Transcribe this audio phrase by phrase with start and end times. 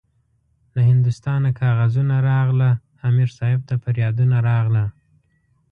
[0.73, 4.85] له هندوستانه کاغذونه راغله- امیر صاحب ته پریادونه راغله